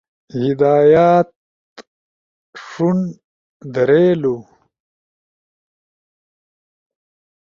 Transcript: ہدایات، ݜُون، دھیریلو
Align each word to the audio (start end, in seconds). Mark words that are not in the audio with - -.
ہدایات، 0.41 1.29
ݜُون، 2.67 2.97
دھیریلو 3.73 4.35